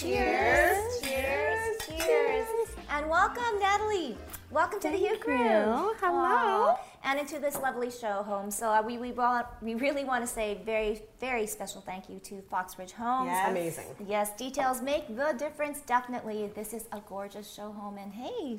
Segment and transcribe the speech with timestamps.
[0.00, 1.02] Cheers.
[1.02, 1.76] Cheers.
[1.86, 2.48] Cheers.
[2.88, 4.16] And welcome, Natalie.
[4.50, 5.36] Welcome to the Hue Crew.
[6.00, 6.74] Hello.
[7.04, 8.50] And into this lovely show home.
[8.50, 12.18] So uh, we we want, we really want to say very very special thank you
[12.20, 13.26] to Foxbridge Homes.
[13.26, 13.50] Yes.
[13.50, 13.84] Amazing.
[14.08, 15.82] Yes, details make the difference.
[15.82, 18.58] Definitely, this is a gorgeous show home, and hey,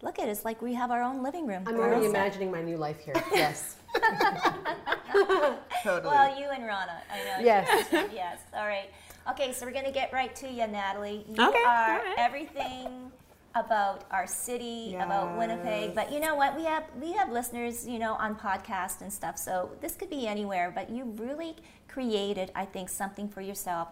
[0.00, 0.30] look at it.
[0.30, 1.64] It's like we have our own living room.
[1.66, 3.14] I'm already imagining my new life here.
[3.34, 3.76] Yes.
[5.82, 6.14] totally.
[6.14, 7.44] Well, you and Rana, I know.
[7.44, 7.88] Yes.
[8.10, 8.38] yes.
[8.54, 8.88] All right.
[9.30, 11.24] Okay, so we're gonna get right to you, Natalie.
[11.28, 12.14] You Okay, are right.
[12.16, 13.12] everything
[13.54, 15.94] about our city, about Winnipeg.
[15.94, 16.56] But you know what?
[16.56, 19.36] We have we have listeners, you know, on podcast and stuff.
[19.38, 20.72] So this could be anywhere.
[20.74, 21.56] But you really
[21.88, 23.88] created, I think, something for yourself.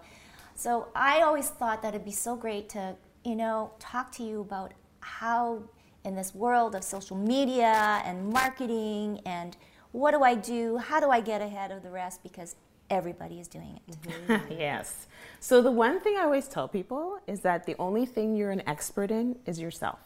[0.54, 4.40] So I always thought that it'd be so great to, you know, talk to you
[4.40, 5.62] about how
[6.04, 9.56] in this world of social media and marketing and
[9.92, 10.78] what do I do?
[10.78, 12.22] How do I get ahead of the rest?
[12.22, 12.54] Because
[12.90, 14.40] everybody is doing it.
[14.50, 15.06] yes.
[15.40, 18.62] So the one thing I always tell people is that the only thing you're an
[18.68, 19.98] expert in is yourself.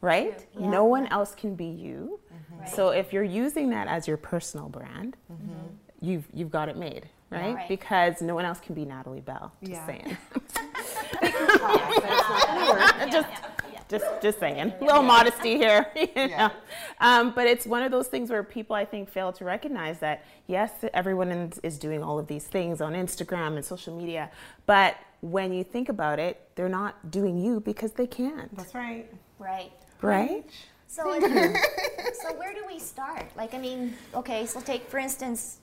[0.00, 0.46] Right?
[0.58, 0.68] Yeah.
[0.68, 2.20] No one else can be you.
[2.72, 5.16] So if you're using that as your personal brand,
[6.00, 7.54] you've you've got it made, right?
[7.54, 7.68] Right.
[7.68, 9.52] Because no one else can be Natalie Bell.
[9.62, 9.86] Just Yeah.
[9.86, 10.16] saying.
[11.22, 13.53] Yeah, just yeah, yeah.
[13.98, 16.50] Just just saying a little modesty here you know?
[17.00, 20.24] um, but it's one of those things where people i think fail to recognize that
[20.46, 24.30] yes everyone is doing all of these things on instagram and social media
[24.66, 29.06] but when you think about it they're not doing you because they can't That's right.
[29.38, 29.72] Right.
[30.02, 30.44] right
[30.86, 33.26] So, so where do we start?
[33.36, 35.58] Like, I mean, okay, so take for instance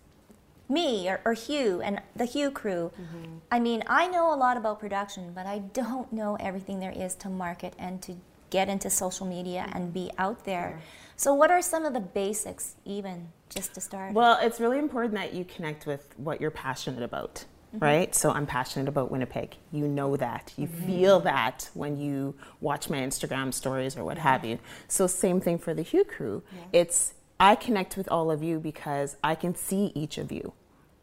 [0.72, 2.92] me or, or Hue and the Hue crew.
[3.00, 3.38] Mm-hmm.
[3.52, 7.16] I mean, I know a lot about production, but I don't know everything there is
[7.16, 8.16] to market and to
[8.50, 10.82] get into social media and be out there.
[11.16, 14.14] So, what are some of the basics, even just to start?
[14.14, 17.46] well it's really important that you connect with what you're passionate about
[17.76, 17.84] mm-hmm.
[17.84, 18.16] right?
[18.16, 19.58] So i'm passionate about winnipeg.
[19.72, 20.53] You know that.
[20.58, 20.86] You mm-hmm.
[20.86, 24.59] feel that when you watch my instagram stories or what have you.
[24.88, 26.44] So same thing for the Hue crew.
[26.72, 30.53] It's i connect with all of you because i can see each of you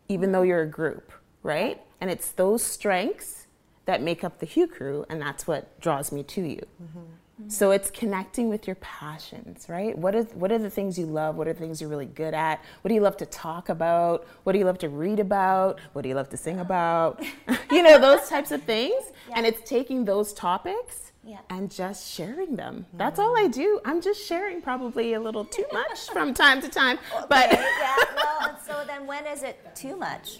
[0.09, 3.47] even though you're a group right and it's those strengths
[3.85, 7.49] that make up the hue crew and that's what draws me to you mm-hmm.
[7.49, 9.97] so it's connecting with your passions, right?
[9.97, 11.37] What is what are the things you love?
[11.37, 12.63] What are the things you're really good at?
[12.83, 14.27] What do you love to talk about?
[14.43, 15.79] What do you love to read about?
[15.93, 17.23] What do you love to sing about?
[17.71, 19.05] you know, those types of things.
[19.35, 21.41] And it's taking those topics Yeah.
[21.51, 22.87] and just sharing them.
[22.95, 23.45] That's all mm.
[23.45, 23.81] I do.
[23.85, 26.99] I'm just sharing probably a little too much from time to time.
[27.29, 30.39] But yeah, well, and so then when is it too much?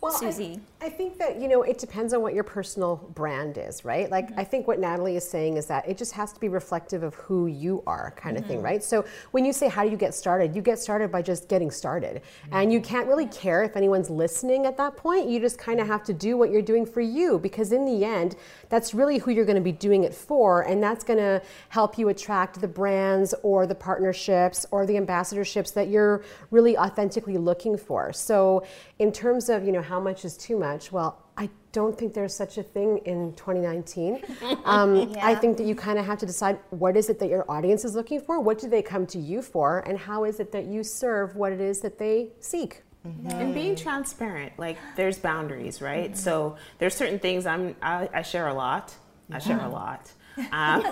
[0.00, 0.60] Well, Susie.
[0.80, 4.08] I, think that, you know, it depends on what your personal brand is, right?
[4.08, 4.38] Like, mm-hmm.
[4.38, 7.16] I think what Natalie is saying is that it just has to be reflective of
[7.16, 8.66] who you are, kind of thing, mm-hmm.
[8.66, 8.84] right?
[8.84, 10.54] So when you say, how do you get started?
[10.54, 12.22] You get started by just getting started.
[12.52, 12.88] And you mm-hmm.
[12.88, 15.28] can't really care if anyone's listening at that point.
[15.28, 18.04] You just kind of have to do what you're doing for you because, in the
[18.04, 18.36] end,
[18.68, 20.62] that's really who you're going to be doing it for.
[20.62, 25.74] And that's going to help you attract the brands or the partnerships or the ambassadorships
[25.74, 26.22] that you're
[26.52, 28.12] really authentically looking for.
[28.12, 28.64] So,
[29.00, 32.34] in terms of, you know, how much is too much, well, I don't think there's
[32.34, 34.22] such a thing in 2019.
[34.64, 37.44] Um, I think that you kind of have to decide what is it that your
[37.50, 40.52] audience is looking for, what do they come to you for, and how is it
[40.52, 42.82] that you serve what it is that they seek.
[43.04, 46.16] and being transparent like there's boundaries right?
[46.16, 48.86] So there's certain things i'm i, I share a lot.
[49.30, 50.02] I share a lot
[50.52, 50.84] Um,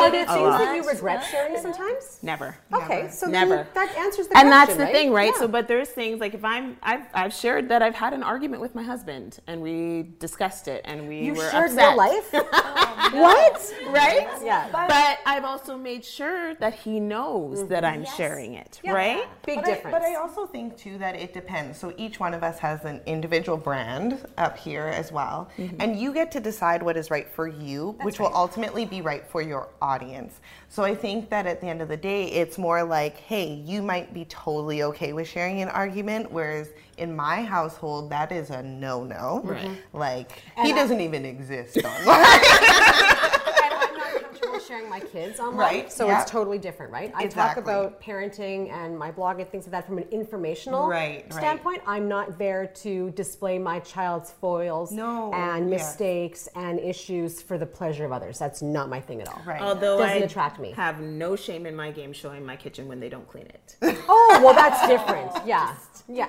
[0.00, 2.18] Are there things that you regret sharing sometimes?
[2.22, 2.56] never.
[2.72, 3.66] Okay, so then Never.
[3.74, 4.92] that answers the and question, And that's the right?
[4.94, 5.40] thing right Yeah.
[5.40, 8.60] so but there's things like if i'm I've, I've shared that i've had an argument
[8.62, 12.32] with my husband and we discussed it and we you were shared upset real life.
[13.12, 13.72] what?
[13.88, 14.68] right Yeah.
[14.72, 19.64] but, i've also made sure that he knows that i'm sharing it right Big But
[19.64, 19.96] difference.
[19.96, 21.78] I, but I also think too that it depends.
[21.78, 26.12] So each one of us has an individual brand up here as well, and you
[26.12, 29.68] get to decide what is right for you, which will ultimately be right for your
[29.80, 30.40] audience.
[30.68, 33.82] So I think that at the end of the day, it's more like, hey, you
[33.82, 38.64] might be totally okay with sharing an argument, whereas in my household, that is a
[38.64, 39.42] no-no.
[39.44, 39.70] Right.
[39.92, 42.00] Like he I- doesn't even exist online.
[42.02, 46.22] and I'm not comfortable sharing my kids online, Right, so yeah.
[46.22, 47.10] it's totally different, right?
[47.16, 47.32] I Exactly.
[47.34, 51.32] talk about parenting and my blog and things like that from an informational Right, right.
[51.34, 51.82] standpoint.
[51.88, 55.76] I'm not there to display my child's foils No, and yeah.
[55.76, 58.38] mistakes and issues for the pleasure of others.
[58.38, 59.42] That's not my thing at all.
[59.44, 59.60] Right.
[59.60, 60.70] although it Doesn't i attract me.
[60.72, 63.76] have no shame in my game showing my kitchen when they don't clean it
[64.08, 65.32] Oh, well, that's different.
[65.44, 65.74] Yeah.
[66.08, 66.28] Yeah.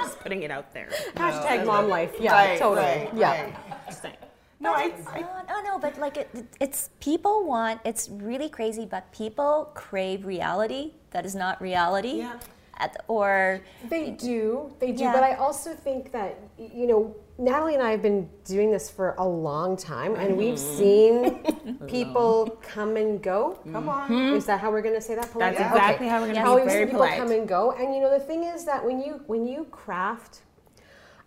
[0.00, 2.14] just putting it out there Hashtag mom life.
[2.18, 2.86] Yeah, Right, totally.
[2.86, 3.42] right, yeah.
[3.42, 3.86] right.
[3.86, 4.14] Just saying.
[4.58, 6.30] No, I, It's I not, oh no, but like it,
[6.60, 7.80] it's people want.
[7.84, 12.18] It's really crazy, but people crave reality that is not reality.
[12.18, 12.38] Yeah.
[12.78, 15.04] At, or They do, they do.
[15.04, 15.12] Yeah.
[15.12, 19.14] But I also think that you know, Natalie and I have been doing this for
[19.16, 20.38] a long time, and mm-hmm.
[20.38, 23.58] we've seen people come and go.
[23.60, 23.72] Mm-hmm.
[23.72, 25.30] Come on, is that how we're going to say that?
[25.32, 25.58] Politely?
[25.58, 27.18] That's exactly how we're gonna How be we've very seen people polite.
[27.18, 30.40] come and go, and you know, the thing is that when you when you craft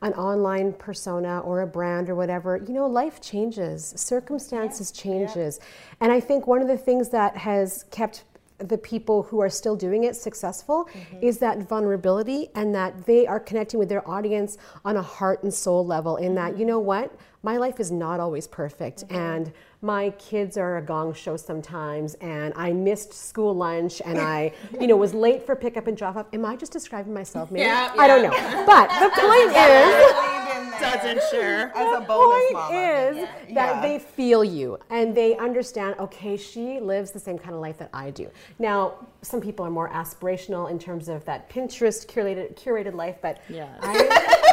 [0.01, 5.59] an online persona or a brand or whatever you know life changes circumstances changes.
[5.99, 8.23] And i think one of the things that has kept
[8.59, 11.23] the people who are still doing it successful mm-hmm.
[11.23, 15.53] is that vulnerability and that they are connecting with their audience on a heart and
[15.53, 16.59] soul level in that mm-hmm.
[16.59, 17.13] you know what?
[17.41, 19.15] My life is not always perfect mm-hmm.
[19.15, 24.51] and my kids are a gong show sometimes and i missed school lunch and i
[24.79, 26.25] you know was late for pickup and drop off.
[26.33, 27.63] Am i just describing myself maybe?
[27.63, 28.31] Yeah, i don't know.
[28.65, 32.77] But the point is doesn't sure as a the bonus point mama.
[32.77, 33.53] is Yeah.
[33.53, 37.77] that they feel you and they understand okay she lives the same kind of life
[37.77, 38.29] that i do.
[38.59, 43.41] Now some people are more aspirational in terms of that pinterest curated curated life but
[43.49, 43.69] Yeah.
[43.81, 44.49] I,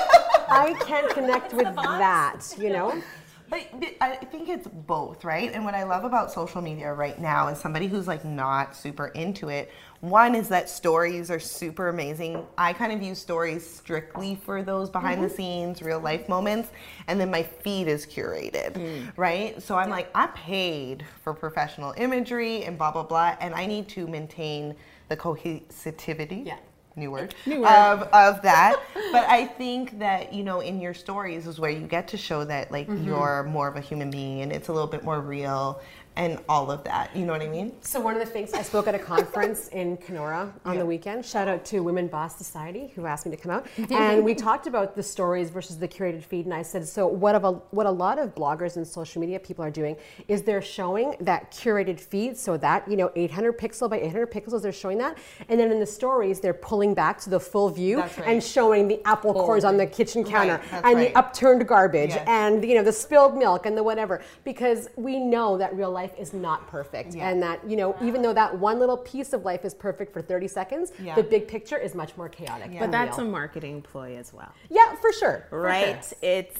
[0.48, 3.00] I can't connect with that you know
[3.48, 5.52] But, but I think it's both, right?
[5.52, 9.08] And what I love about social media right now is somebody who's like not super
[9.08, 9.70] into it.
[10.00, 12.44] One is that stories are super amazing.
[12.58, 15.36] I kind of use stories strictly for those behind the mm-hmm.
[15.36, 16.70] scenes, real life moments.
[17.06, 19.12] And then my feed is curated, mm.
[19.16, 19.60] right?
[19.62, 23.36] So I'm like, I paid for professional imagery and blah, blah, blah.
[23.40, 24.74] And I need to maintain
[25.08, 26.46] the cohesivity.
[26.46, 26.58] Yeah.
[26.96, 28.80] New word, Of, of that.
[29.12, 32.44] But i think that you know in your stories is where you get to show
[32.44, 33.06] that like mm-hmm.
[33.06, 35.80] you're more of a human being and it's a little bit more real
[36.16, 38.62] and all of that you know what i mean So one of the things I
[38.62, 41.24] spoke at a conference in Kenora on the weekend.
[41.24, 44.66] Shout out to Women Boss Society who asked me to come out, and we talked
[44.66, 46.44] about the stories versus the curated feed.
[46.46, 49.38] And I said, so what of a, what a lot of bloggers and social media
[49.38, 49.96] people are doing
[50.28, 54.62] is they're showing that curated feed, so that you know 800 pixel by 800 pixels,
[54.62, 55.18] they're showing that,
[55.48, 58.18] and then in the stories they're pulling back to the full view right.
[58.26, 61.12] and showing the apple cores on the kitchen counter that's and right.
[61.12, 62.24] the upturned garbage Yes.
[62.26, 66.05] and you know the spilled milk and the whatever because we know that real life
[66.18, 67.28] is not perfect Yeah.
[67.28, 70.22] and that you know even though that one little piece of life is perfect for
[70.22, 71.14] 30 seconds Yeah.
[71.14, 72.80] the big picture is much more chaotic Yeah.
[72.80, 76.18] but that's a marketing ploy as well yeah for sure for right sure.
[76.22, 76.56] it's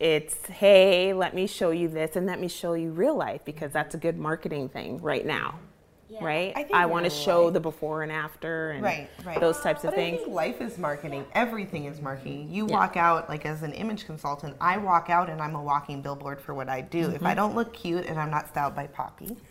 [0.00, 3.70] it's hey let me show you this and let me show you real life because
[3.72, 5.58] that's a good marketing thing right now
[6.12, 6.24] Yeah.
[6.24, 7.54] right I i, want to show right.
[7.54, 10.60] the before and after and right right those types of but things I think life
[10.60, 15.08] is marketing everything is marketing you walk out like as an image consultant i walk
[15.08, 17.36] out and i'm a walking billboard for what i do if i mm-hmm.
[17.36, 19.34] don't look cute and i'm not styled by poppy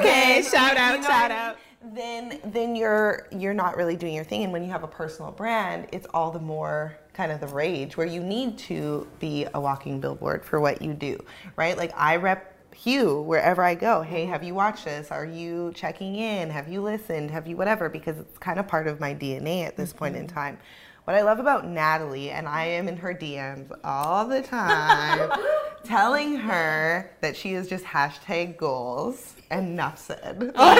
[0.00, 1.56] okay shout out shout out?
[1.94, 4.42] Then then you're you're not really doing your thing.
[4.42, 7.96] And when you have a personal brand, it's all the more kind of the rage
[7.96, 11.18] where you need to be a walking billboard for what you do.
[11.54, 11.76] Right?
[11.76, 14.02] Like I rep Hue wherever I go.
[14.02, 15.10] Hey, have you watched this?
[15.10, 16.50] Are you checking in?
[16.50, 17.30] Have you listened?
[17.30, 17.88] Have you whatever?
[17.88, 20.34] Because it's kind of part of my DNA at this point in mm-hmm.
[20.34, 20.58] time.
[21.04, 25.30] What I love about Natalie, and I am in her DMs all the time,
[25.86, 30.52] telling her that she is just hashtag goals and enough said.
[30.56, 30.74] Oh,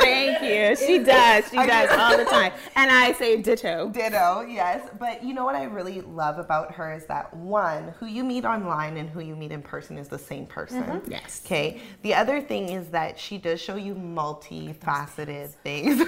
[0.00, 4.88] thank you she does she does all the time and i say ditto Ditto, yes.
[4.98, 8.44] But you know what I really love about her is that one, who you meet
[8.44, 10.82] online and who you meet in person is the same person.
[10.82, 11.10] Mm-hmm.
[11.10, 11.42] Yes.
[11.44, 11.80] Okay.
[12.02, 16.02] The other thing is that she does show you multifaceted things.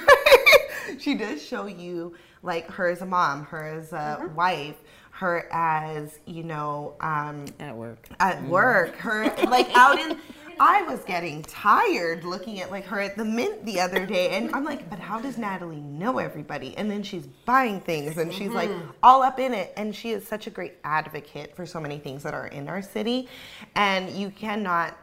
[0.99, 4.35] she does show you like her as a mom, her as a mm-hmm.
[4.35, 4.77] wife,
[5.23, 8.09] her as you know um, At work.
[8.19, 8.49] at mm-hmm.
[8.49, 10.19] work, her like out in.
[10.61, 14.55] I was getting tired looking at like her at the mint the other day, and
[14.55, 16.77] I'm like, but how does Natalie know everybody?
[16.77, 18.91] And then she's buying things, and she's like mm-hmm.
[19.03, 22.23] all up in it, and she is such a great advocate for so many things
[22.25, 23.29] that are in our city,
[23.77, 24.97] and you cannot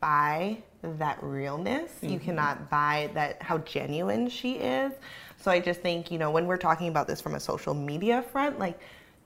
[0.00, 1.92] buy that realness.
[2.02, 2.24] You mm-hmm.
[2.24, 4.92] cannot buy that how genuine she is.
[5.36, 8.22] So I just think you know when we're talking about this from a social media
[8.32, 8.80] front, like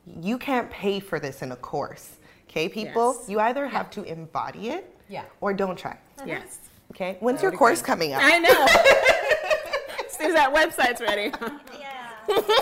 [0.06, 2.16] you can't pay for this in a course.
[2.48, 3.28] Okay, people, Yes.
[3.28, 5.24] you either have to embody it Yeah.
[5.40, 5.92] or don't try.
[5.92, 6.24] Uh-huh.
[6.26, 6.58] Yes.
[6.90, 8.20] Okay, when's your course coming up?
[8.22, 8.50] I know.
[10.06, 11.32] as soon as that website's ready.
[11.80, 12.10] Yeah.
[12.26, 12.52] so, so,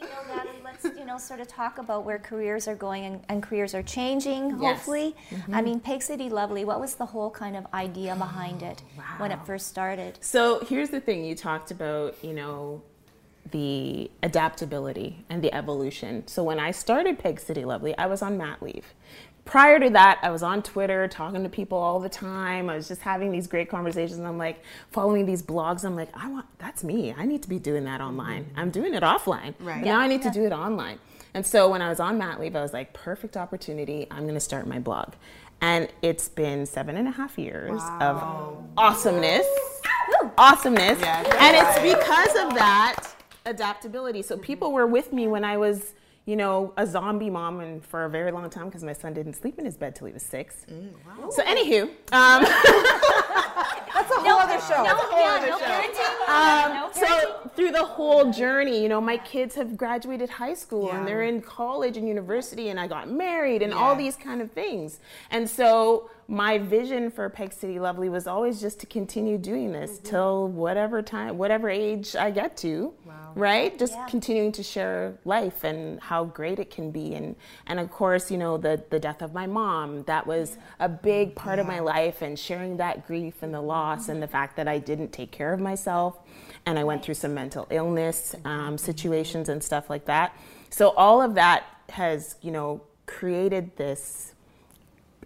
[0.00, 3.24] you know, Natalie, let's you know sort of talk about where careers are going and,
[3.28, 4.50] and careers are changing.
[4.50, 5.54] Hopefully, mm-hmm.
[5.54, 6.64] I mean, Peg City Lovely.
[6.64, 10.18] What was the whole kind of idea behind it oh, when it first started?
[10.20, 12.82] So here's the thing you talked about, you know,
[13.50, 16.26] the adaptability and the evolution.
[16.26, 18.94] So when I started Peg City Lovely, I was on mat leave.
[19.44, 22.70] Prior to that, I was on Twitter talking to people all the time.
[22.70, 24.18] I was just having these great conversations.
[24.18, 25.84] And I'm like following these blogs.
[25.84, 27.12] I'm like, I want that's me.
[27.16, 28.44] I need to be doing that online.
[28.44, 28.60] Mm-hmm.
[28.60, 29.54] I'm doing it offline.
[29.58, 29.80] Right.
[29.80, 30.98] But now I need to do it online.
[31.34, 34.06] And so when I was on mat leave, I was like, perfect opportunity.
[34.10, 35.14] I'm going to start my blog.
[35.60, 39.46] And it's been seven and a half years of awesomeness.
[40.38, 41.00] Awesomeness.
[41.00, 41.26] Yes.
[41.38, 43.09] And it's because of that
[43.46, 44.22] adaptability.
[44.22, 45.94] So people were with me when I was,
[46.26, 49.34] you know, a zombie mom and for a very long time because my son didn't
[49.34, 50.66] sleep in his bed till he was six.
[51.30, 51.82] So anywho,
[52.12, 52.44] um,
[53.92, 54.82] That's a whole other show.
[54.82, 56.28] No, yeah, no parenting.
[56.28, 57.08] um, no parenting.
[57.44, 60.98] so through the whole journey, you know, my kids have graduated high school Yeah.
[60.98, 64.50] and they're in college and university, and I got married and all these kind of
[64.52, 65.00] things.
[65.30, 69.90] And so my vision for Peg City Lovely was always just to continue doing this
[69.98, 70.04] Mm-hmm.
[70.10, 72.94] till whatever time, whatever age I get to,
[73.34, 73.76] right?
[73.76, 74.06] Just Yeah.
[74.06, 77.34] continuing to share life and how great it can be, and
[77.66, 81.34] and of course, you know, the the death of my mom that was a big
[81.34, 84.68] part of my life, and sharing that grief and the loss and the fact that
[84.68, 86.16] I didn't take care of myself,
[86.64, 90.32] and I went through some mental illness um, situations and stuff like that.
[90.70, 94.34] So all of that has, you know, created this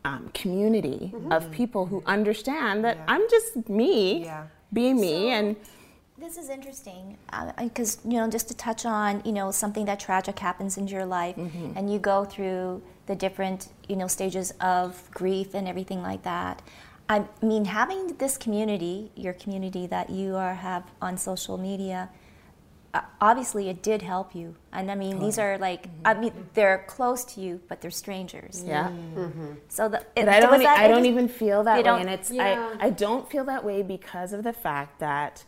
[0.05, 4.47] um, community of people who understand that I'm just me, Yeah.
[4.73, 5.57] being me, and
[6.17, 7.19] This is interesting
[7.59, 11.05] because you know just to touch on you know something that tragic happens in your
[11.05, 11.37] life
[11.77, 16.63] and you go through the different you know stages of grief and everything like that.
[17.09, 22.17] I mean having this community, your community that you are have on social media, uh,
[22.95, 24.55] Uh, obviously it did help you.
[24.73, 26.07] And I mean these are like mm-hmm.
[26.07, 28.63] I mean they're close to you but they're strangers.
[28.65, 28.89] yeah.
[28.89, 29.55] Mm-hmm.
[29.69, 30.59] So the, But I don't.
[30.61, 32.31] that I don't interest- even feel that way, and it's.
[32.31, 32.75] Yeah.
[32.81, 32.87] I.
[32.87, 35.45] I don't feel that way because of the fact that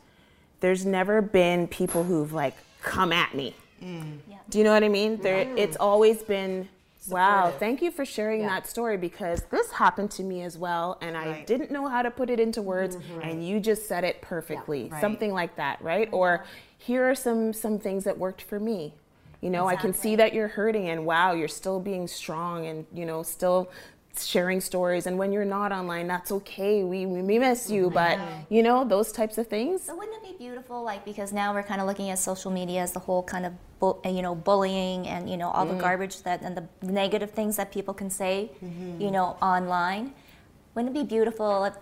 [0.61, 3.55] there's never been people who've like come at me.
[3.83, 4.19] Mm.
[4.29, 4.39] Yeah.
[4.51, 5.19] Do you know what I mean?
[5.21, 5.45] There.
[5.45, 5.59] Mm.
[5.59, 6.69] It's always been.
[7.11, 8.49] Wow, thank you for sharing Yeah.
[8.49, 11.47] that story because this happened to me as well, and I Right.
[11.47, 13.21] didn't know how to put it into words, mm-hmm.
[13.23, 14.89] and you just said it perfectly.
[14.91, 15.01] Right.
[15.01, 16.09] Something like that, right?
[16.13, 16.45] Or
[16.79, 18.95] here are some some things that worked for me.
[19.41, 22.87] You know, I can see that you're hurting, and wow, you're still being strong, and
[22.93, 23.69] you know, still
[24.25, 25.07] sharing stories.
[25.07, 26.85] And when you're not online, that's okay.
[26.85, 28.19] We we miss you, but
[28.49, 29.83] you know, those types of things.
[29.83, 32.83] So wouldn't it be beautiful, like because now we're kind of looking at social media
[32.83, 35.81] as the whole kind of bu- you know bullying and you know all the mm.
[35.81, 39.01] garbage that and the negative things that people can say, mm-hmm.
[39.01, 40.13] you know, online.
[40.75, 41.75] Wouldn't it be beautiful if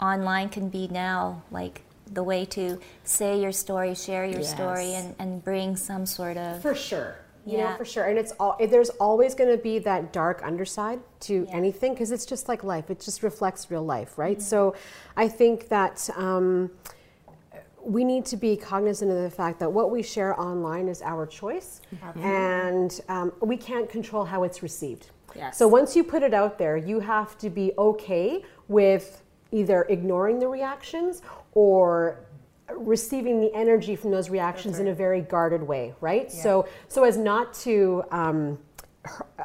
[0.00, 1.82] online can be now like
[2.12, 6.62] the way to say your story, share your story, and, and bring some sort of
[6.62, 7.16] For sure.
[7.48, 7.76] You know, Yeah.
[7.76, 8.04] for sure.
[8.04, 11.54] And it's all, there's always going to be that dark underside to Yeah.
[11.56, 12.90] anything because it's just like life.
[12.90, 14.40] It just reflects real life, right?
[14.42, 14.74] So
[15.16, 16.70] I think that um,
[17.82, 21.26] we need to be cognizant of the fact that what we share online is our
[21.26, 21.80] choice
[22.16, 25.10] and um, we can't control how it's received.
[25.34, 25.56] Yes.
[25.56, 30.38] So once you put it out there, you have to be okay with either ignoring
[30.38, 31.22] the reactions
[31.54, 32.20] or
[32.76, 36.30] receiving the energy from those reactions in a very guarded way, right?
[36.30, 38.58] So so as not to um,
[39.04, 39.44] uh,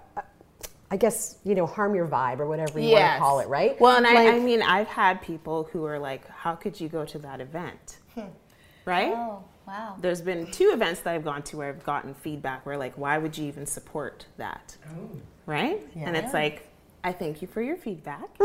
[0.91, 3.79] I guess you know harm your vibe or whatever you want to call it, right?
[3.81, 7.03] Well, and I, I mean, I've had people who are like, "How could you go
[7.05, 7.97] to that event?"
[8.85, 9.13] Right?
[9.15, 9.95] oh wow.
[10.01, 13.17] There's been two events that I've gone to where I've gotten feedback where like, "Why
[13.17, 14.75] would you even support that?"
[15.45, 15.81] Right?
[15.95, 16.07] Yeah.
[16.07, 16.67] And it's like,
[17.05, 18.29] I thank you for your feedback.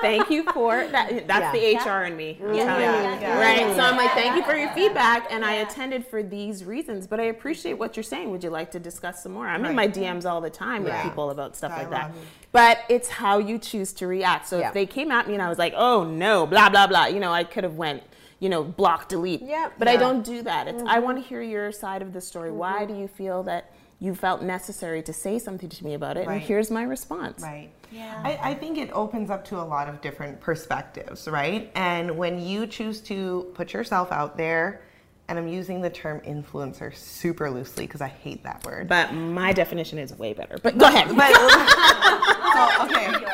[0.00, 1.28] thank you for that.
[1.28, 2.36] That's the HR in me.
[2.40, 3.40] Yeah, yeah, yeah, yeah.
[3.40, 3.76] Right.
[3.76, 5.30] So I'm like, thank you for your feedback.
[5.30, 8.32] And I attended for these reasons, but I appreciate what you're saying.
[8.32, 9.46] Would you like to discuss some more?
[9.46, 12.12] I'm in my DMs all the time with people about stuff like that.
[12.50, 14.48] But it's how you choose to react.
[14.48, 14.68] So Yeah.
[14.68, 17.20] if they came at me and I was like, oh no, blah, blah, blah, you
[17.20, 18.02] know, I could have went,
[18.40, 19.42] you know, block, delete.
[19.42, 19.74] Yep.
[19.78, 20.66] But I don't do that.
[20.66, 21.04] It's I mm-hmm.
[21.04, 22.50] want to hear your side of the story.
[22.50, 22.92] Why mm-hmm.
[22.92, 23.70] do you feel that
[24.04, 26.26] you felt necessary to say something to me about it?
[26.26, 26.34] Right.
[26.34, 27.42] And here's my response.
[27.42, 27.70] Right.
[27.90, 28.20] Yeah.
[28.22, 31.70] I, I think it opens up to a lot of different perspectives, right?
[31.74, 34.82] And when you choose to put yourself out there,
[35.28, 38.88] and I'm using the term influencer super loosely because I hate that word.
[38.88, 40.58] But my definition is way better.
[40.62, 41.08] But go ahead.
[41.16, 41.32] But
[42.54, 43.24] so, okay,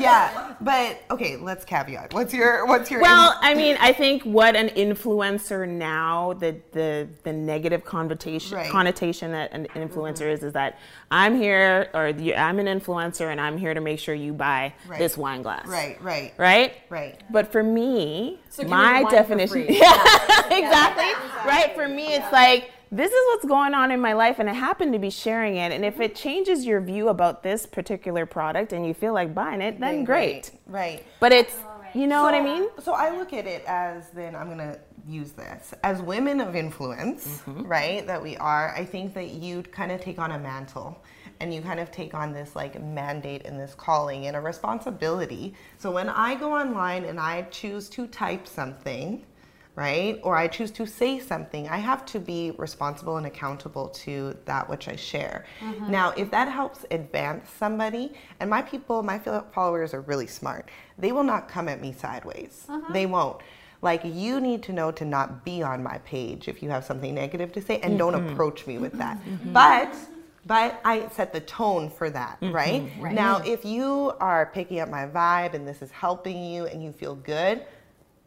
[0.00, 2.12] yeah, but okay, let's caveat.
[2.12, 7.08] What's your what's your Well, I mean, I think what an influencer now, the the
[7.22, 8.70] the negative connotation Right.
[8.70, 10.78] connotation that an influencer is, is that
[11.10, 14.98] I'm here or I'm an influencer and I'm here to make sure you buy Right.
[14.98, 15.66] this wine glass.
[15.68, 16.74] right, right, Right.
[16.90, 17.20] right.
[17.30, 19.78] But for me, So my the wine for definition, free.
[19.78, 21.12] yeah, exactly.
[21.46, 21.72] Right.
[21.74, 24.92] For me, it's like this is what's going on in my life, and I happen
[24.92, 25.72] to be sharing it.
[25.72, 29.62] And if it changes your view about this particular product, and you feel like buying
[29.62, 30.50] it, then great.
[30.66, 31.02] Right.
[31.18, 31.56] But it's,
[31.94, 32.68] you know what I mean?
[32.80, 37.26] So I look at it as then I'm gonna use this as women of influence,
[37.46, 37.62] Mm-hmm.
[37.62, 38.06] right?
[38.06, 38.74] That we are.
[38.76, 41.02] I think that you kind of take on a mantle,
[41.40, 45.54] and you kind of take on this like mandate and this calling and a responsibility.
[45.78, 49.24] So when I go online and I choose to type something.
[49.74, 50.20] Right?
[50.22, 54.68] Or I choose to say something, I have to be responsible and accountable to that
[54.68, 55.46] which I share.
[55.60, 55.90] Mm-hmm.
[55.90, 61.10] Now, if that helps advance somebody, and my people, my followers are really smart, they
[61.10, 62.66] will not come at me sideways.
[62.68, 62.92] Uh-huh.
[62.92, 63.40] They won't.
[63.80, 67.14] Like, you need to know to not be on my page if you have something
[67.14, 68.34] negative to say, and don't mm-hmm.
[68.34, 69.24] approach me with that.
[69.24, 69.54] Mm-hmm.
[69.54, 69.96] But
[70.44, 72.90] but I set the tone for that, right?
[73.00, 76.92] Now, if you are picking up my vibe and this is helping you and you
[76.92, 77.64] feel good,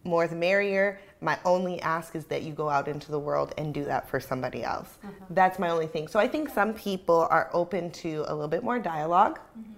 [0.05, 0.99] more the merrier.
[1.21, 4.19] My only ask is that you go out into the world and do that for
[4.19, 4.97] somebody else.
[5.05, 5.33] Mm-hmm.
[5.33, 6.07] That's my only thing.
[6.07, 9.71] So I think some people are open to a little bit more dialog mm-hmm.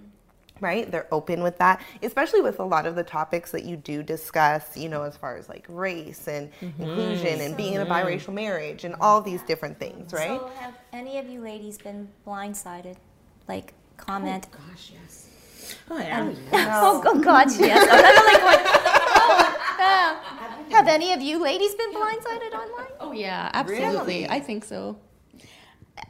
[0.60, 0.90] Right?
[0.90, 4.76] They're open with that, especially with a lot of the topics that you do discuss,
[4.76, 6.82] you know, as far as like race and mm-hmm.
[6.82, 10.40] inclusion and being in a biracial marriage and all these different things, right?
[10.40, 12.96] So have any of you ladies been blindsided?
[13.48, 14.48] Like comment.
[14.52, 15.28] Oh, gosh, yes.
[15.90, 16.22] Oh yeah.
[16.22, 17.88] Um, oh, oh God, yes.
[17.92, 18.84] I'm not like going.
[19.80, 22.92] Oh, uh, have any of you ladies been blindsided online?
[23.00, 24.30] Oh yeah, absolutely.
[24.30, 24.98] I think so.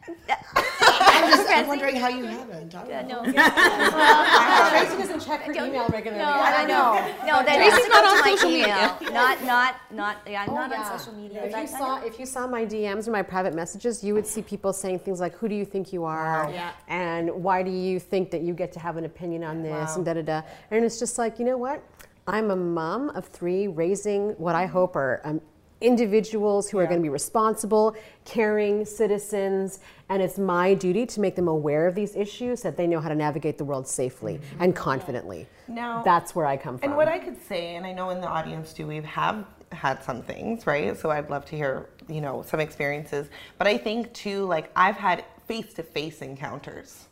[0.60, 2.76] I'm just I'm wondering how you haven't.
[2.76, 3.24] I don't know.
[3.24, 4.70] No.
[4.70, 6.24] Tracy doesn't check her email regularly.
[6.24, 6.94] No, I know.
[7.26, 8.96] No, that Tracy's not on my social email.
[9.00, 9.14] media.
[9.14, 10.18] Not, not, not.
[10.28, 10.90] Yeah, I'm oh, not yeah.
[10.92, 11.44] on social media.
[11.46, 14.04] If but you I saw know- if you saw my DMs or my private messages,
[14.04, 16.72] you would see people saying things like, "Who do you think you are?" Yeah.
[16.88, 20.06] and "Why do you think that you get to have an opinion on this?" and
[20.06, 20.42] da da da.
[20.72, 21.84] And it's just like, you know what?
[22.28, 25.40] I'm a mom of three, raising what I hope are um,
[25.80, 31.36] individuals who are going to be responsible, caring citizens, and it's my duty to make
[31.38, 34.42] them aware of these issues so that they know how to navigate the world safely
[34.60, 35.48] and confidently.
[35.70, 36.90] Now- that's where I come from.
[36.90, 40.04] And what I could say, and I know in the audience too, we have had
[40.04, 40.98] some things, right?
[40.98, 43.30] So I'd love to hear, you know, some experiences.
[43.58, 47.06] But I think too, like I've had face-to-face encounters.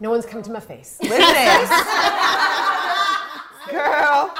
[0.00, 0.98] no one's come to my face.
[1.02, 1.18] Listen,
[3.70, 4.34] girl.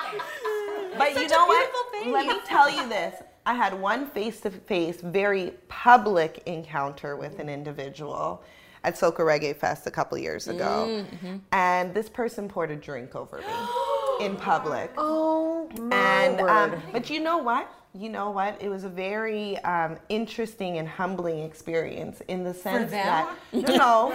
[0.98, 1.70] But you know what?
[2.06, 3.22] Let me tell you this.
[3.44, 8.42] I had one face-to-face, very public encounter with an individual
[8.82, 11.04] at Soca Reggae Fest a couple years ago,
[11.52, 14.90] and this person poured a drink over me in public.
[14.98, 16.82] Oh my and um, word.
[16.92, 18.60] but you know what you know what?
[18.60, 24.12] It was a very um, interesting and humbling experience in the sense that no no.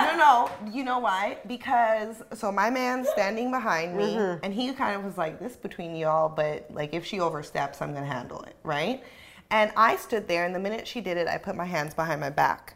[0.00, 0.50] No no.
[0.72, 1.38] You know why?
[1.46, 5.94] Because so my man's standing behind me and he kind of was like this between
[5.94, 9.02] y'all but like if she oversteps i'm gonna handle it right?
[9.50, 12.20] And i stood there and the minute she did it i put my hands behind
[12.20, 12.74] my back.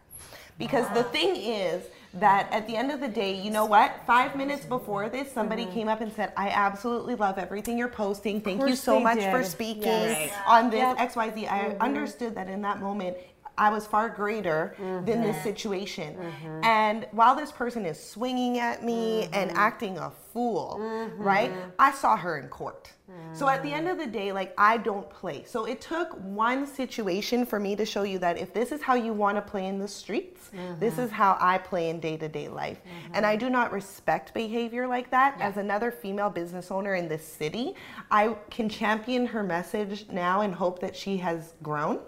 [0.59, 1.85] Because the thing is
[2.15, 4.01] that at the end of the day, you know what?
[4.07, 8.41] Five minutes before this, somebody came up and said, I absolutely love everything you're posting.
[8.41, 10.33] Thank you so much for speaking Yes.
[10.47, 11.51] on this XYZ.
[11.51, 13.17] I understood that in that moment,
[13.57, 14.75] I was far greater
[15.05, 16.17] than this situation.
[16.63, 21.23] And while this person is swinging at me and acting a fool, mm-hmm.
[21.23, 21.53] right?
[21.79, 22.93] I saw her in court.
[23.33, 25.45] So at the end of the day, like I don't play.
[25.45, 28.95] So it took one situation for me to show you that if this is how
[28.95, 31.03] you want to play in the streets, this mm-hmm.
[31.03, 32.79] is how I play in day to day life.
[32.79, 33.15] Mm-hmm.
[33.15, 35.37] And I do not respect behavior like that.
[35.41, 37.75] As another female business owner in this city,
[38.11, 42.01] I can champion her message now and hope that she has grown.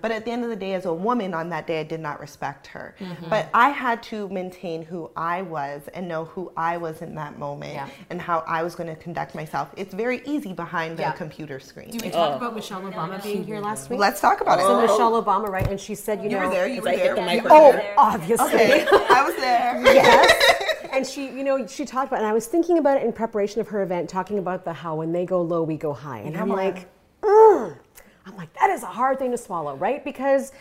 [0.00, 2.00] But at the end of the day, as a woman on that day, I did
[2.00, 2.94] not respect her.
[3.28, 7.38] But I had to maintain who I was and know who I was in that
[7.38, 7.88] moment Yeah.
[8.10, 9.68] and how I was going to conduct myself.
[9.76, 11.12] It's very easy behind the Yeah.
[11.12, 11.90] computer screen.
[11.90, 13.98] Did we talk about Michelle Obama being here last week?
[13.98, 14.86] Let's talk about So it.
[14.88, 15.66] So Michelle Obama, right?
[15.68, 16.68] And she said, you, You know, were there.
[16.68, 17.26] You were I hit there.
[17.26, 17.94] the You oh, there.
[17.98, 18.46] obviously.
[18.46, 19.80] Okay, I was there.
[19.84, 20.64] yes.
[20.92, 23.60] And she, you know, she talked about, and I was thinking about it in preparation
[23.60, 26.36] of her event, talking about the how when they go low, we go high, and
[26.36, 26.88] I'm like,
[27.22, 27.76] "Mm."
[28.26, 30.04] I'm like, that is a hard thing to swallow, right?
[30.04, 30.52] Because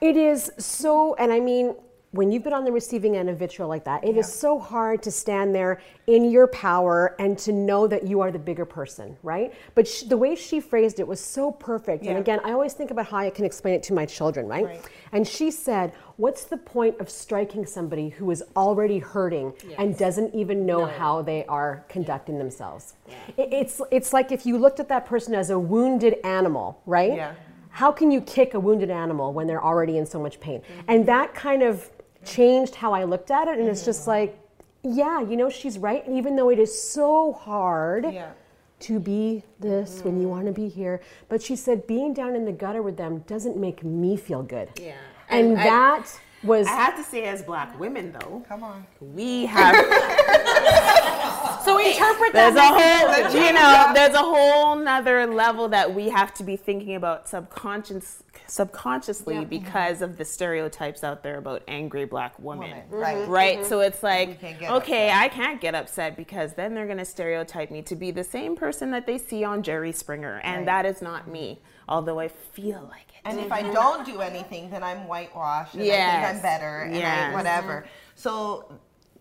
[0.00, 1.74] it is so, and I mean,
[2.16, 4.20] when you've been on the receiving end of vitriol like that, it yeah.
[4.20, 8.30] is so hard to stand there in your power and to know that you are
[8.32, 9.52] the bigger person, right?
[9.74, 12.04] But she, the way she phrased it was so perfect.
[12.04, 12.10] Yeah.
[12.10, 14.64] And again, I always think about how I can explain it to my children, right?
[14.64, 14.88] right?
[15.12, 19.74] And she said, What's the point of striking somebody who is already hurting yes.
[19.78, 20.86] and doesn't even know no.
[20.86, 22.94] how they are conducting themselves?
[23.06, 23.14] Yeah.
[23.36, 27.14] It, it's, it's like if you looked at that person as a wounded animal, right?
[27.14, 27.34] Yeah
[27.76, 30.60] how can you kick a wounded animal when they're already in so much pain?
[30.60, 30.80] Mm-hmm.
[30.88, 31.90] And that kind of
[32.26, 33.58] changed how I looked at it.
[33.58, 34.38] And it's just like,
[34.82, 36.06] yeah, you know, she's right.
[36.06, 38.32] And even though it is so hard yeah.
[38.80, 40.08] to be this mm-hmm.
[40.08, 42.96] when you want to be here, but she said being down in the gutter with
[42.96, 44.68] them doesn't make me feel good.
[44.80, 44.94] Yeah.
[45.28, 46.20] And, and that.
[46.44, 49.74] Was I have to say, as black women, though, come on, we have.
[51.66, 52.54] so interpret that.
[52.54, 56.56] There's a whole, you know, there's a whole nother level that we have to be
[56.56, 59.44] thinking about subconscious, subconsciously yeah.
[59.44, 62.84] because of the stereotypes out there about angry black women, Woman.
[62.90, 63.16] right?
[63.18, 63.30] Mm-hmm.
[63.30, 63.58] Right.
[63.58, 63.68] Mm-hmm.
[63.68, 65.10] So it's like, okay, upset.
[65.12, 68.56] I can't get upset because then they're going to stereotype me to be the same
[68.56, 70.66] person that they see on Jerry Springer, and right.
[70.66, 71.60] that is not me.
[71.88, 73.20] Although I feel like it.
[73.24, 76.00] and if I don't do anything, then I'm whitewashed and yes.
[76.00, 77.32] I think I'm better and yes.
[77.32, 77.86] I, whatever.
[78.16, 78.76] So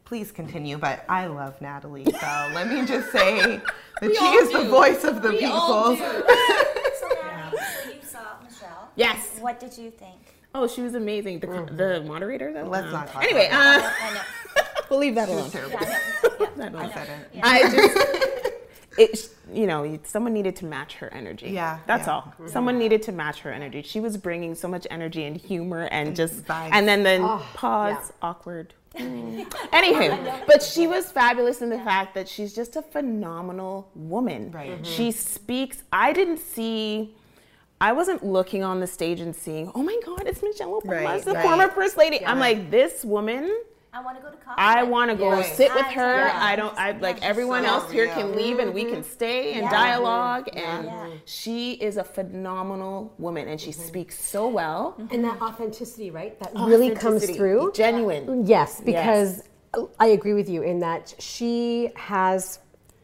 [0.05, 2.05] please continue, but I love Natalie.
[2.05, 3.59] So let me just say
[4.01, 4.63] that she is do.
[4.63, 5.57] the voice of the we people.
[5.97, 8.89] so Natalie, so you saw Michelle.
[8.95, 9.37] Yes.
[9.39, 10.19] What did you think?
[10.53, 11.39] Oh, she was amazing.
[11.39, 11.75] The, mm-hmm.
[11.75, 12.63] the moderator, though.
[12.63, 13.23] Let's not talk.
[13.23, 14.61] Anyway, uh, I know.
[14.89, 15.51] we'll leave that alone.
[15.53, 15.61] Yeah,
[16.57, 16.91] I, know.
[17.33, 17.41] Yeah.
[17.43, 18.55] I just
[18.97, 21.49] it, you know, someone needed to match her energy.
[21.49, 22.13] Yeah, that's yeah.
[22.13, 22.21] all.
[22.21, 22.47] Mm-hmm.
[22.47, 23.81] Someone needed to match her energy.
[23.81, 26.69] She was bringing so much energy and humor and, and just, vibes.
[26.71, 28.11] and then then oh, pause, yeah.
[28.21, 28.73] awkward.
[28.95, 29.45] Mm.
[29.71, 34.51] Anywho, but she was fabulous in the fact that she's just a phenomenal woman.
[34.51, 34.71] Right.
[34.71, 34.84] Mm-hmm.
[34.84, 35.84] She speaks.
[35.91, 37.15] I didn't see.
[37.81, 41.23] I wasn't looking on the stage and seeing, oh my God, it's Michelle Obama, right,
[41.23, 41.43] the right.
[41.43, 42.19] former first lady.
[42.21, 42.31] Yeah.
[42.31, 43.53] I'm like, this woman
[43.95, 44.55] I want to go to coffee.
[44.58, 46.17] I want to go sit with her.
[46.17, 46.38] Yeah.
[46.41, 46.77] I don't.
[46.77, 49.10] I like everyone so else here can leave and we can mm-hmm.
[49.10, 49.71] stay and yeah.
[49.71, 50.49] dialogue.
[50.53, 51.10] And yeah.
[51.23, 53.81] she is a phenomenal woman, and she mm-hmm.
[53.81, 54.97] speaks so well.
[55.12, 56.38] And that authenticity, right?
[56.41, 57.71] That really comes through.
[57.73, 58.45] Genuine.
[58.45, 59.43] Yes, because
[59.77, 59.88] yes.
[59.97, 62.60] I agree with you in that she has,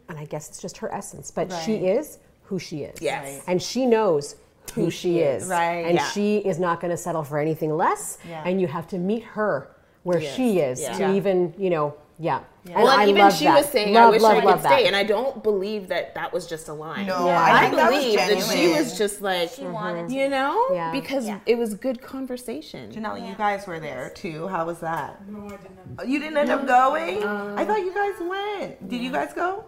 [0.10, 1.64] and I guess it's just her essence, but right.
[1.64, 3.02] she is who she is.
[3.02, 3.46] Yes.
[3.48, 4.36] And she knows
[4.74, 5.48] who she is.
[5.48, 5.86] Right.
[5.86, 8.18] And she is not going to settle for anything less.
[8.28, 9.71] And you have to meet her
[10.04, 10.36] where yes.
[10.36, 10.98] she is yeah.
[10.98, 12.42] to even you know yeah.
[12.66, 12.78] yeah.
[12.78, 13.56] Well, and I even she that.
[13.56, 14.86] was saying, love, "I wish love, I could stay," that.
[14.86, 17.08] and I don't believe that that was just a line.
[17.08, 17.42] No, yeah.
[17.42, 20.12] I, I believe that, that, she was just like, she mm-hmm.
[20.12, 20.92] you know, yeah.
[20.92, 22.92] because it was good conversation.
[22.92, 24.48] Janelle, you guys were there too.
[24.48, 25.28] How was that?
[25.28, 25.80] No, I didn't.
[25.98, 26.60] Oh, you didn't end no.
[26.60, 27.24] up going.
[27.24, 28.88] Um, I thought you guys went.
[28.88, 29.66] Did you guys go?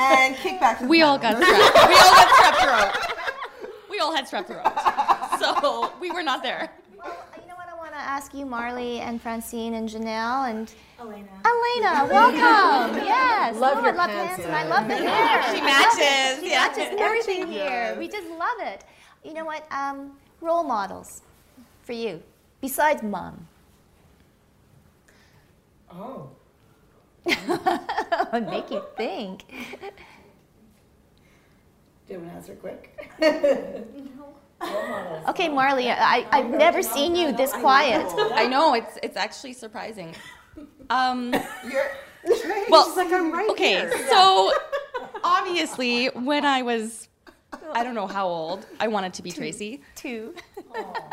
[0.00, 0.86] and kickback.
[0.88, 1.88] We all got strep.
[1.88, 3.70] we all got strep throat.
[3.88, 6.68] We all had strep throat, so we were not there
[7.92, 11.28] want to ask you, Marley and Francine and Janelle and Elena.
[11.44, 12.96] Elena, welcome.
[13.04, 13.54] yes.
[13.56, 14.44] Love oh, your love pants.
[14.44, 15.54] and I love the hair.
[15.54, 16.42] She matches.
[16.42, 16.68] She yeah.
[16.68, 17.94] matches everything here.
[17.98, 18.84] We just love it.
[19.22, 19.66] You know what?
[19.70, 21.20] Um, role models
[21.82, 22.22] for you,
[22.62, 23.46] besides mom.
[25.90, 26.30] Oh.
[27.26, 29.44] make you think.
[32.08, 32.98] Do you want to answer quick?
[35.28, 38.06] Okay, Marley, I, I've never seen you this quiet.
[38.34, 40.14] I know, it's, it's actually surprising.
[40.90, 41.30] Um,
[42.68, 44.08] well, like, right okay, here.
[44.08, 44.52] so
[45.24, 47.08] obviously, when I was,
[47.72, 49.38] I don't know how old, I wanted to be two.
[49.38, 49.80] Tracy.
[49.94, 50.34] Two.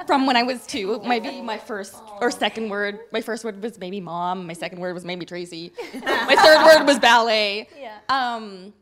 [0.05, 3.79] From when I was two, maybe my first or second word, my first word was
[3.79, 7.69] maybe mom, my second word was maybe Tracy, my third word was ballet.
[7.79, 7.99] Yeah.
[8.09, 8.73] Um,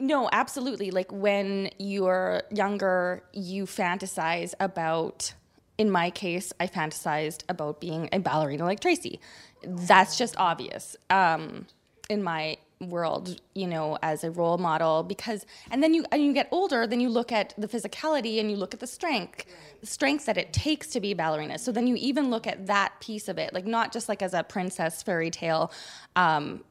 [0.00, 0.90] no, absolutely.
[0.90, 5.34] Like when you're younger, you fantasize about,
[5.76, 9.20] in my case, I fantasized about being a ballerina like Tracy.
[9.62, 11.66] That's just obvious um,
[12.08, 16.32] in my world, you know, as a role model because and then you and you
[16.32, 19.46] get older, then you look at the physicality and you look at the strength,
[19.80, 21.58] the strength that it takes to be a ballerina.
[21.58, 24.32] So then you even look at that piece of it, like not just like as
[24.32, 25.72] a princess fairy tale
[26.14, 26.62] um,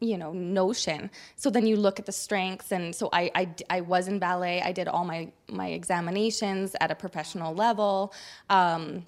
[0.00, 1.10] you know notion.
[1.36, 4.62] So then you look at the strengths and so I, I, I was in ballet.
[4.62, 8.12] I did all my my examinations at a professional level
[8.48, 9.04] um,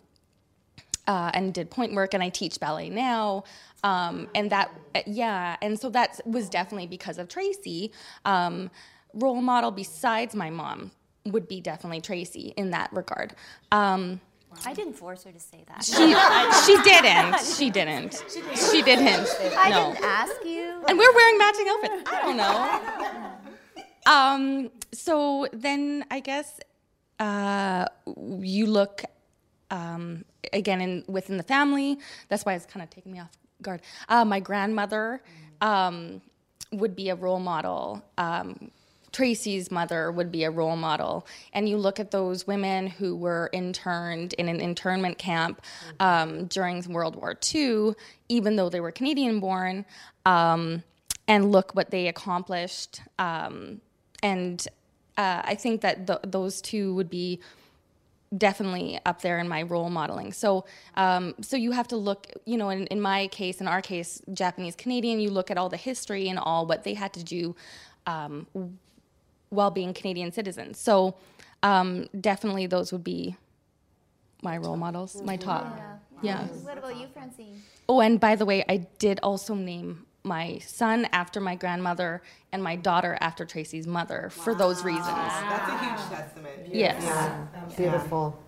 [1.07, 3.45] uh, and did pointe work and i teach ballet now.
[3.85, 4.71] Um, and that
[5.07, 7.93] yeah and so that was definitely because of tracy.
[8.25, 8.71] Um,
[9.15, 10.93] role model besides my mom
[11.27, 13.35] would be definitely tracy in that regard.
[13.71, 14.21] Um,
[14.65, 15.85] I didn't force her to say that.
[15.85, 15.93] She,
[16.67, 17.41] she didn't.
[17.41, 18.25] She didn't.
[18.71, 19.29] She didn't.
[19.57, 19.93] I no.
[19.93, 20.83] didn't ask you.
[20.89, 22.11] And we're wearing matching outfits.
[22.11, 23.33] I don't know.
[24.07, 26.61] Um, so then I guess
[27.21, 27.87] uh,
[28.41, 29.05] you look
[29.71, 31.99] um, again in within the family.
[32.29, 33.31] That's why it's kind of taking me off
[33.63, 33.81] guard.
[34.09, 35.23] Uh, my grandmother
[35.61, 36.21] um,
[36.73, 38.03] would be a role model.
[38.19, 38.71] Um,
[39.13, 41.27] Tracy's mother would be a role model.
[41.53, 45.63] And you look at those women who were interned in an internment camp
[46.01, 47.93] um, during World War II,
[48.29, 49.85] even though they were Canadian born,
[50.25, 50.83] um,
[51.29, 53.03] and look what they accomplished.
[53.19, 53.81] Um,
[54.23, 54.67] and
[55.17, 57.41] uh, I think that th- those two would be
[58.37, 60.33] definitely up there in my role modeling.
[60.33, 60.65] So,
[60.97, 64.23] um, so you have to look, you know, in, in my case, in our case,
[64.33, 67.55] Japanese Canadian, you look at all the history and all what they had to do
[68.07, 68.47] um,
[69.53, 70.79] while being Canadian citizens.
[70.79, 71.15] So,
[71.63, 73.37] um, definitely those would be
[74.43, 75.67] my role models, my top.
[76.21, 76.47] Yeah.
[76.63, 77.63] What about you, Francine?
[77.89, 82.63] Oh, and by the way, I did also name my son after my grandmother and
[82.63, 85.07] my daughter after Tracy's mother for those reasons.
[85.07, 86.69] That's a huge testament.
[86.73, 87.31] Yes.
[87.77, 88.39] Beautiful.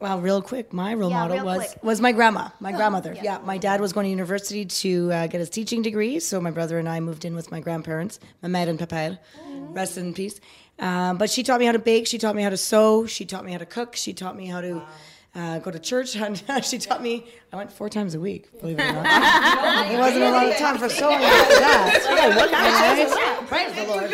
[0.00, 1.70] Well, real quick, my role Yeah, model was quick.
[1.82, 3.14] Oh, was my grandma, my grandmother.
[3.20, 3.38] Yeah.
[3.44, 6.78] my dad was going to university to uh, get his teaching degree, so my brother
[6.78, 9.18] and I moved in with my grandparents, my mère and papa,
[9.50, 9.74] Mm-hmm.
[9.74, 10.40] rest in peace.
[10.78, 13.26] Um, but she taught me how to bake, she taught me how to sew, she
[13.26, 14.82] taught me how to cook, she taught me how to.
[15.34, 16.16] Uh, go to church.
[16.20, 17.26] And she taught me.
[17.52, 18.60] I went four times a week.
[18.60, 19.06] Believe it or not,
[19.92, 23.44] it wasn't a lot of time for sewing after that.
[23.46, 24.10] Praise the Lord.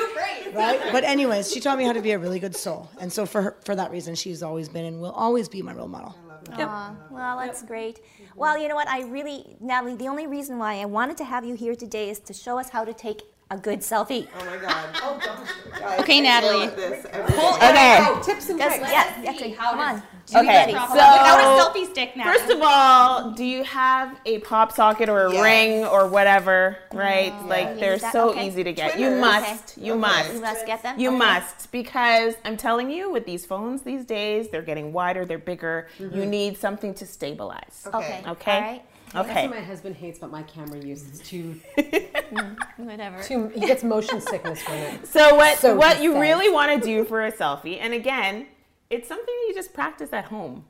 [0.55, 0.81] Right?
[0.93, 3.43] But anyways, she taught me how to be a really good soul, and so for
[3.43, 6.15] her, for that reason, she's always been and will always be my role model.
[6.53, 8.01] Aw, well, that's great.
[8.37, 8.89] Well, you know what?
[8.89, 12.21] I really, Natalie, the only reason why I wanted to have you here today is
[12.21, 14.29] to show us how to take a good selfie.
[14.39, 14.89] Oh my god.
[15.03, 16.01] Oh gosh.
[16.01, 16.69] Okay, Natalie.
[16.69, 18.21] Okay.
[18.23, 18.79] Tips and tricks.
[18.81, 20.03] yes, yes, okay, come on.
[20.35, 20.73] Okay.
[20.73, 22.25] So, Without a selfie stick now.
[22.33, 25.43] First of all, do you have a pop socket or a Yes.
[25.43, 26.79] ring or whatever?
[26.89, 26.99] Mm-hmm.
[26.99, 27.47] Right?
[27.47, 28.49] Like Use they're so okay.
[28.49, 28.99] easy to get.
[28.99, 29.21] You Twitter.
[29.21, 29.79] must.
[29.79, 30.33] You You must.
[30.35, 30.99] You must get them?
[30.99, 31.19] You Okay.
[31.19, 35.87] must because I'm telling you, with these phones these days, they're getting wider, they're bigger.
[35.99, 36.31] You mm-hmm.
[36.31, 37.87] need something to stabilize.
[37.95, 38.23] Okay.
[38.27, 38.53] Okay.
[38.53, 38.83] All right.
[39.13, 41.05] That's what my husband hates about my camera use.
[41.09, 43.23] It's too, mm, Whatever.
[43.23, 45.07] too he gets motion sickness from it.
[45.07, 46.21] So what So what you says.
[46.21, 48.47] really want to do for a selfie, and again,
[48.91, 50.65] it's something you just practice at home.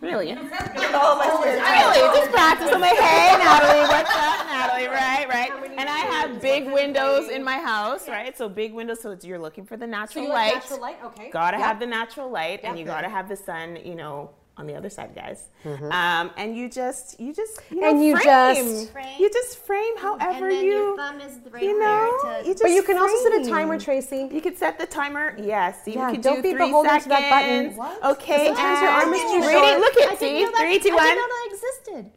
[0.00, 0.26] Really.
[0.32, 2.70] really, just practice.
[2.72, 4.86] I'm like, hey, Natalie, what's up, Natalie?
[4.86, 5.50] Right, right.
[5.76, 8.36] And I have big windows in my house, right?
[8.36, 10.62] So big windows, so it's, you're looking for the natural you like light.
[10.62, 10.96] natural light?
[11.04, 11.30] Okay.
[11.30, 11.66] Gotta Yeah.
[11.66, 14.90] have the natural light, and you gotta have the sun, you know, on the other
[14.90, 15.48] side, guys.
[15.64, 18.54] Um, and you just, you just, you know, And you frame.
[18.56, 19.16] just- Frame.
[19.18, 22.46] you just frame however and then you, your thumb is right you know, there to.
[22.48, 24.28] you just But you can also set a timer, Tracy.
[24.30, 25.34] You could set the timer.
[25.38, 25.78] Yes.
[25.86, 27.08] You Yeah, could don't do be three beholden to seconds.
[27.08, 27.76] that button.
[27.76, 28.04] What?
[28.18, 28.46] Okay.
[28.48, 29.66] Sometimes your arm is and too ready.
[29.68, 29.80] short.
[29.80, 30.44] Look at didn't see.
[30.44, 32.10] know that, Three, two, I didn't know that existed.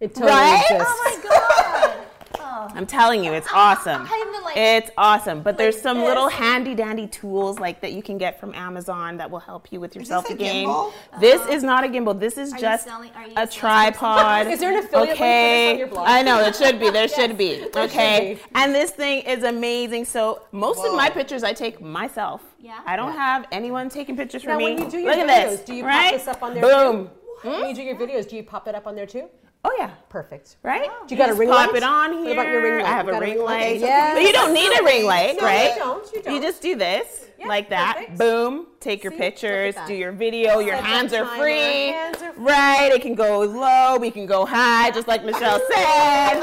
[0.00, 0.64] It totally Right?
[0.70, 0.84] exists.
[0.86, 2.06] Oh my god.
[2.38, 2.68] Oh.
[2.74, 4.02] I'm telling you, it's awesome.
[4.10, 5.42] I'm the, like- it's awesome.
[5.42, 6.08] But there's some this.
[6.08, 9.80] little handy dandy tools like that you can get from Amazon that will help you
[9.80, 10.68] with your Is this a selfie game.
[10.68, 10.92] gimbal?
[11.20, 11.52] This oh.
[11.52, 12.18] is not a gimbal.
[12.18, 14.46] This is Are you just selling- are you a tripod.
[14.48, 15.72] Is there an affiliate link for this okay.
[15.72, 16.08] on your blog?
[16.08, 16.90] I know it should be.
[16.90, 17.66] There should be.
[17.76, 18.34] Okay.
[18.34, 18.40] be.
[18.54, 20.04] And this thing is amazing.
[20.04, 22.42] So most of my pictures I take myself.
[22.58, 22.80] Yeah?
[22.86, 24.64] I don't have anyone taking pictures for Now, me.
[24.74, 25.60] when you do your Look videos, at this.
[25.60, 26.10] do you right?
[26.10, 27.10] pop this up on there Boom.
[27.42, 27.48] too?
[27.50, 29.28] When you do your videos, do you pop it up on there too?
[29.66, 29.90] Oh yeah.
[30.10, 30.56] Perfect.
[30.62, 30.88] Right?
[31.08, 31.76] Do you got a just ring pop light?
[31.76, 32.32] it on What here.
[32.34, 32.84] about your ring light?
[32.86, 33.60] I have You a ring ring light?
[33.72, 33.80] light.
[33.80, 34.14] Yes.
[34.14, 35.70] But you don't need a ring light, No, right?
[35.74, 36.42] you don't, you don't.
[36.42, 37.96] just do this Yeah, like that.
[37.96, 38.18] perfect.
[38.18, 38.66] Boom.
[38.80, 39.16] Take your See?
[39.18, 40.58] Look pictures, do your video.
[40.58, 41.88] Your hands are free.
[41.92, 42.44] Hands are free.
[42.44, 42.90] Right.
[42.92, 43.96] It can go low.
[43.98, 46.42] We can go high, just like Michelle said.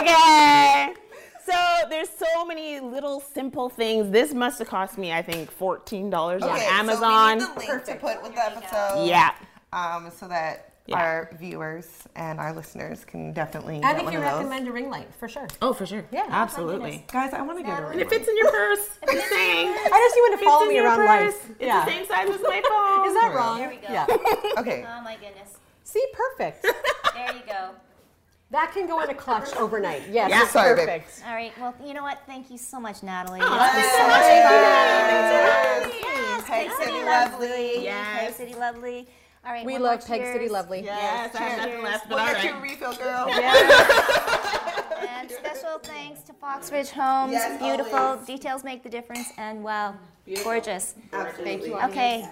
[0.00, 0.94] Okay.
[1.44, 4.10] So there's so many little simple things.
[4.10, 7.40] This must have cost me, I think, fourteen dollars on Okay, Amazon.
[7.40, 9.04] So we need the link to put with the episode.
[9.06, 9.34] yeah.
[9.72, 10.96] Um, so that Yeah.
[10.98, 14.34] our viewers and our listeners can definitely And get if one you of those.
[14.38, 15.48] recommend a ring light, for sure.
[15.60, 16.04] Oh, for sure.
[16.12, 16.24] Yeah.
[16.28, 17.04] Oh Absolutely.
[17.12, 17.84] Guys, I want to get a ring.
[17.84, 17.90] Light.
[17.92, 18.06] And ring.
[18.06, 18.88] it fits in your purse.
[19.08, 19.68] I'm just saying.
[19.68, 21.34] I just you want to follow me around purse.
[21.34, 21.50] life.
[21.58, 23.06] It's the same size as my phone.
[23.08, 23.58] Is that wrong?
[23.58, 23.88] There we go.
[23.90, 24.06] Yeah.
[24.60, 24.86] Okay.
[24.88, 25.58] Oh my goodness.
[25.84, 26.62] See, perfect.
[26.62, 27.70] There you go.
[28.52, 30.02] That can go in a clutch overnight.
[30.08, 30.42] Yes, Yeah.
[30.44, 30.86] it's Sorry, babe.
[30.86, 31.22] perfect.
[31.26, 31.52] All right.
[31.60, 32.20] Well, you know what?
[32.26, 33.40] Thank you so much, Natalie.
[33.42, 34.22] Oh, This was thanks so so much much.
[34.22, 34.52] fun.
[35.90, 35.92] Yes.
[36.04, 37.48] Yes, Peg Peg City City Lovely.
[37.48, 37.84] Lovely.
[37.84, 38.20] Yes.
[38.20, 39.08] Peg City Lovely.
[39.46, 39.64] All right.
[39.64, 40.48] We one love more Peg City.
[40.48, 40.82] Lovely.
[40.82, 43.28] Yes, I have nothing left, but We'll all get a refill, girl.
[45.08, 47.32] And special thanks to Foxbridge Homes.
[47.32, 47.98] Yes, Beautiful.
[47.98, 48.26] always.
[48.26, 49.28] Details make the difference.
[49.38, 49.94] And wow,
[50.42, 50.94] gorgeous.
[51.12, 51.44] Absolutely.
[51.44, 51.78] Thank you.
[51.90, 52.28] Okay.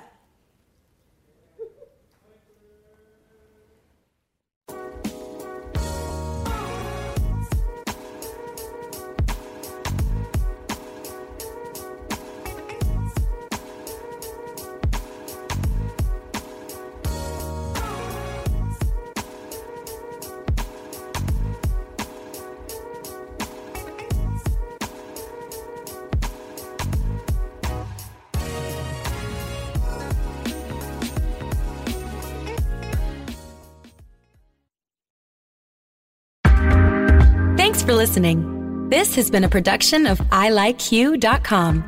[37.85, 38.89] For listening.
[38.89, 41.83] This has been a production of ilikeyou.com.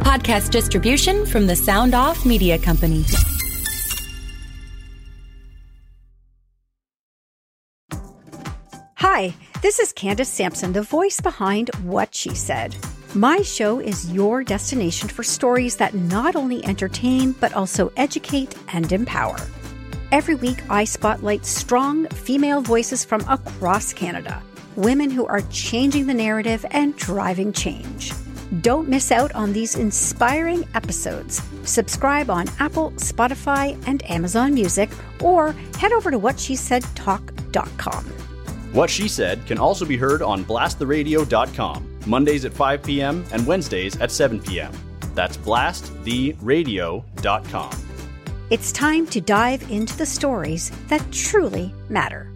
[0.00, 3.04] Podcast distribution from the Sound Off Media Company.
[8.96, 12.76] Hi, this is Candace Sampson, the voice behind What She Said.
[13.14, 18.92] My show is your destination for stories that not only entertain, but also educate and
[18.92, 19.36] empower.
[20.12, 24.42] Every week, I spotlight strong female voices from across Canada,
[24.76, 28.12] women who are changing the narrative and driving change.
[28.62, 31.42] Don't miss out on these inspiring episodes.
[31.64, 34.88] Subscribe on Apple, Spotify, and Amazon Music,
[35.20, 38.04] or head over to whatshesaidtalk.com.
[38.72, 43.24] What She Said can also be heard on blasttheradio.com, Mondays at 5 p.m.
[43.32, 44.72] and Wednesdays at 7 p.m.
[45.14, 47.70] That's blasttheradio.com.
[48.50, 52.29] It's time to dive into the stories that truly matter.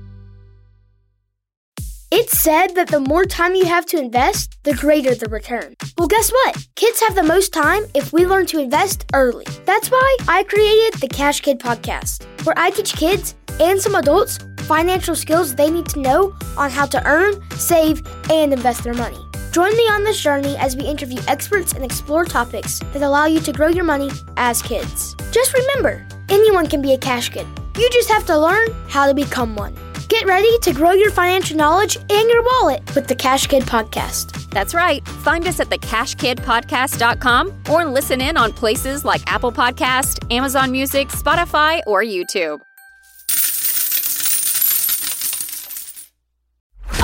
[2.17, 5.75] It's said that the more time you have to invest, the greater the return.
[5.99, 6.65] Well, guess what?
[6.77, 9.47] Kids have the most time if we learn to invest early.
[9.65, 14.39] That's why I created the Cash Kid podcast, where I teach kids and some adults
[14.59, 19.19] financial skills they need to know on how to earn, save, and invest their money.
[19.51, 23.41] Join me on this journey as we interview experts and explore topics that allow you
[23.41, 25.17] to grow your money as kids.
[25.33, 27.49] Just remember, anyone can be a cash kid.
[27.77, 29.77] You just have to learn how to become one.
[30.09, 34.51] Get ready to grow your financial knowledge and your wallet with the Cash Kid Podcast.
[34.51, 35.07] That's right.
[35.07, 41.81] Find us at thecashkidpodcast.com or listen in on places like Apple Podcast, Amazon Music, Spotify,
[41.87, 42.61] or YouTube.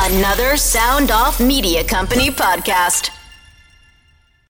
[0.02, 3.10] Another Sound Off Media Company podcast.